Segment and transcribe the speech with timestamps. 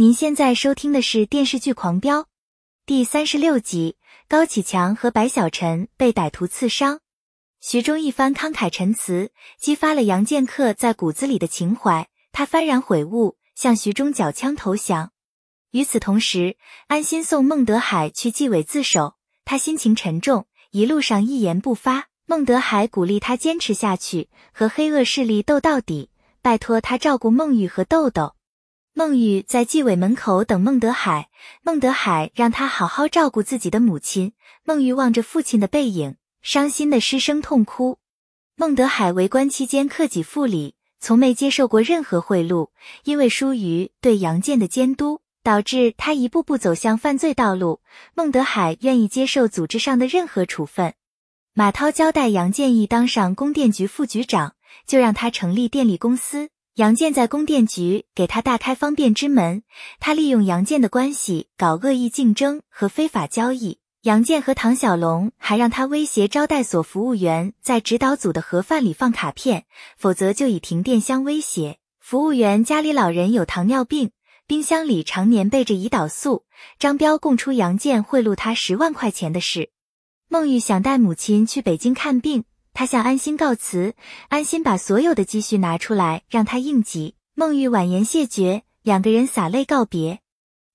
[0.00, 2.20] 您现在收听的是电视剧《狂飙》
[2.86, 3.96] 第三十六集，
[4.28, 7.00] 高启强和白小晨被歹徒刺伤。
[7.60, 15.10] 徐忠一番慷慨陈词，激发了杨剑客在骨子里的情怀，他幡然悔悟，向徐忠缴枪投降。
[15.72, 16.56] 与此同时，
[16.86, 22.06] 安心送孟德海去纪委自首，他心情沉重，一路上一言不发。
[22.24, 26.10] 孟德海鼓励他坚持下去，和黑恶势力斗到底，
[26.40, 28.36] 拜托他照顾孟玉和豆豆。
[28.98, 31.28] 孟玉在纪委门口等孟德海，
[31.62, 34.32] 孟德海让他好好照顾自己的母亲。
[34.64, 38.00] 孟玉望着父亲的背影，伤心的失声痛哭。
[38.56, 42.70] 孟德海为官期间克己复礼，从没接受过任何贿赂，
[43.04, 47.80] 因为疏于对杨建的监督，导致他一步步走向犯罪道路。
[48.16, 50.94] 孟德海愿意接受组织上的任何处分。
[51.54, 54.56] 马涛交代杨建义当上供电局副局长，
[54.88, 56.50] 就让他成立电力公司。
[56.78, 59.64] 杨建在供电局给他大开方便之门，
[59.98, 63.80] 他利用杨建的关系搞恶意竞争和非法交易。
[64.02, 69.64] 杨建和唐小龙还让他威胁招待所服务员在指导组的盒饭里放卡片，
[69.96, 71.78] 否则就以停电相威胁。
[71.98, 74.12] 服务员家里老人有糖尿病，
[74.46, 76.44] 冰箱里常年备着胰岛素。
[76.78, 79.70] 张彪供出杨建贿赂他十万块钱的事。
[80.28, 82.44] 孟玉想带母亲去北京看病。
[82.78, 83.96] 他向安心告辞，
[84.28, 87.16] 安心把所有的积蓄拿出来让他应急。
[87.34, 90.20] 孟玉婉言谢绝，两个人洒泪告别。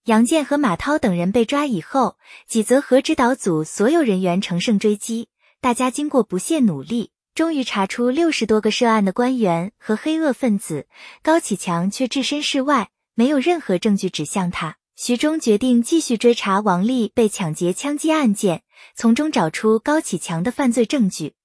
[0.03, 5.29] 杨建和马涛等人被抓以后，几则河指导组所有人员乘胜追击，
[5.61, 10.87] 大家经过不懈努力，终于查出六十多个涉案的官员和黑恶分子。
[11.21, 14.75] 高启强却置身事外，没有任何证据指向他。
[14.97, 21.35] 徐忠决定继续追查王丽被抢劫枪击案件，从中找出高启强的犯罪证据。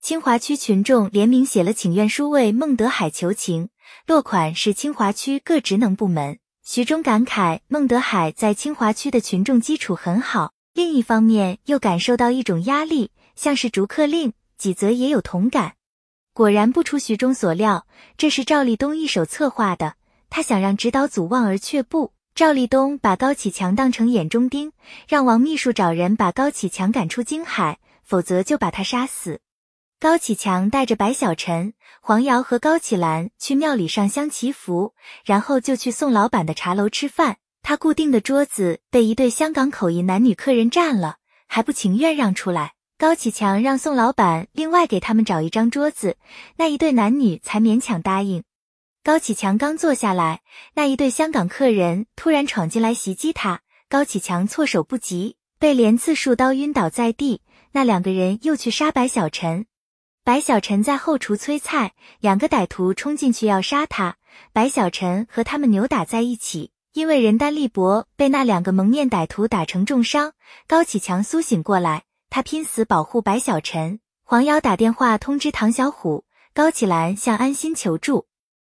[0.00, 3.68] 清华区群众联名写了请愿书，为孟德海求情，
[4.06, 6.38] 落款是清华区各职能部门。
[6.64, 10.52] 徐忠感慨，孟德海在清华区的群众基础很好。
[10.72, 14.32] 另一方面，又感受到一种压力，像是逐客令。
[14.56, 15.74] 几则也有同感。
[16.32, 17.86] 果然不出徐忠所料，
[18.16, 19.96] 这是赵立东一手策划的。
[20.30, 22.14] 他想让指导组望而却步。
[22.34, 24.72] 赵立东把高启强当成眼中钉，
[25.06, 29.40] 让王秘书找人把高启强赶出京海，否则就把他杀死。
[30.00, 34.94] 高启强带着白小晨、黄瑶和高启兰去庙里上香祈福，
[35.26, 37.36] 然后就去宋老板的茶楼吃饭。
[37.60, 41.16] 他固定的桌子被一对香港口音男女客人占了，
[41.46, 42.72] 还不情愿让出来。
[42.96, 46.16] 高启强让宋老板另外给他们找一张桌子，
[46.56, 48.42] 那一对男女才勉强答应。
[49.04, 50.40] 高启强刚坐下来，
[50.76, 57.42] 那一对香港客人突然闯进来袭击他，高启强措手不及，被连刺数刀晕倒在地。
[57.72, 59.66] 那两个人又去杀白小陈。
[60.30, 64.16] 白小晨在后厨催菜，两个歹徒冲进去要杀他，
[64.52, 70.34] 白小晨和他们扭打在一起，因为人单力薄，被那两个蒙面歹徒打成重伤。
[70.68, 73.98] 高启强苏醒过来，他拼死保护白小晨。
[74.22, 76.24] 黄瑶打电话通知唐小虎，
[76.54, 78.26] 高启兰向安心求助，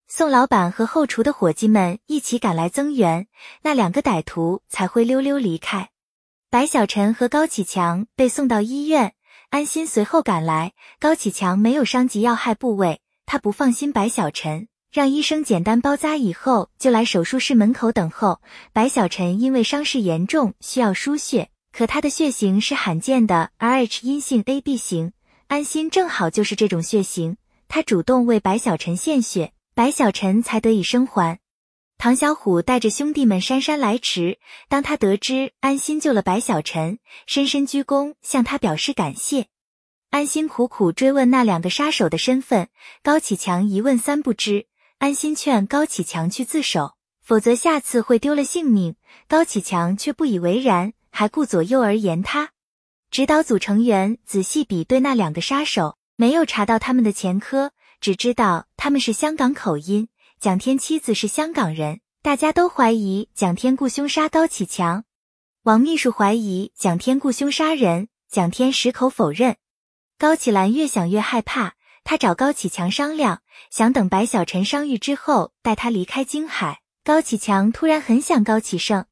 [0.07, 3.27] 宋老板和后厨的伙计们一起赶来增援，
[3.63, 5.89] 那两个歹徒才灰溜溜离开。
[6.49, 9.15] 白小晨和高启强被送到医院。
[9.51, 18.39] 安心随后赶来，高启强没有伤及要害部位，他不放心白小晨，让医生简单包扎以后就来手术室门口等候。
[18.71, 25.11] 白小晨因为伤势严重，需要输血，可他的血型是罕见的 Rh 阴性 AB 型，
[25.47, 27.35] 安心正好就是这种血型，
[27.67, 31.40] 他主动为白小晨献血，白小晨才得以生还。
[32.01, 34.39] 唐小虎带着兄弟们姗姗来迟。
[34.67, 36.97] 当他得知安心救了白小晨，
[37.27, 39.45] 深深鞠躬向他表示感谢。
[40.09, 42.69] 安心苦苦追问那两个杀手的身份，
[43.03, 44.65] 高启强一问三不知。
[44.97, 48.95] 安心劝高启强去自首，否则下次会丢了性命。
[49.27, 52.49] 高启强却不以为然，还顾左右而言他。
[53.11, 60.07] 指导组成员仔细比对那两个杀手，没有查到他们的前科，只知道他们是香港口音。
[60.41, 65.03] 蒋天妻子是香港人，大家都怀疑蒋天雇凶杀高启强。
[65.61, 69.57] 王秘书怀疑蒋天雇凶杀人，蒋天矢口否认。
[70.17, 71.73] 高启兰越想越害怕，
[72.03, 76.81] 他找高启强商量，想等白小晨伤愈之后带他离开京海。
[77.03, 79.05] 高启强突然很想高启盛，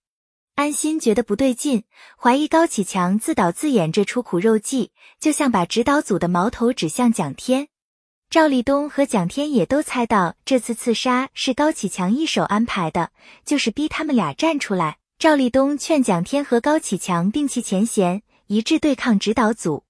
[0.56, 1.84] 安心觉得不对劲，
[2.18, 7.68] 怀疑高启强自导自演这出苦肉计，就像把指导组的矛头指向蒋天。
[8.32, 13.10] 赵立东和蒋天也都猜到这次刺杀是高启强一手安排的，
[13.44, 15.00] 就是逼他们俩站出来。
[15.18, 19.84] 赵立东劝蒋天和高启强摒弃前嫌，一致对抗指导组。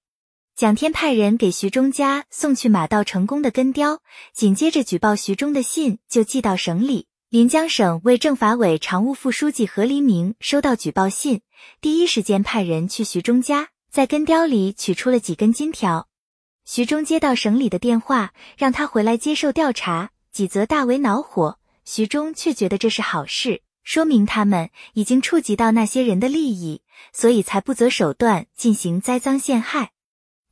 [0.56, 4.00] 蒋天派人给徐忠家送去马到成功的根雕，
[4.32, 7.08] 紧接着举报徐忠的信就寄到省里。
[7.28, 11.42] 临江省为政法委常务副书记何黎明收到举报信，
[11.82, 16.08] 第一时间派人去徐忠家，在根雕里取出了几根金条。
[16.72, 21.58] 徐忠接到省里的电话，让他回来接受调查，几则大为恼火。
[21.84, 26.82] 徐忠却觉得这是好事，说明他们已经触及到那些人的利益，
[27.12, 29.90] 所以才不择手段进行栽赃陷害。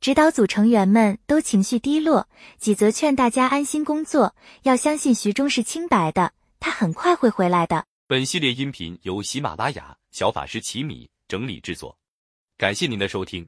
[0.01, 2.27] 指导组成员们都情绪低落，
[2.57, 7.85] 几则劝大家安心工作，要相信徐忠是清白的，他很快会回来的。
[8.07, 11.97] 本系列音频由喜马拉雅小法师奇米整理制作，
[12.57, 13.47] 感谢您的收听。